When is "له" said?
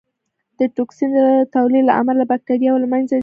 1.87-1.93, 2.81-2.87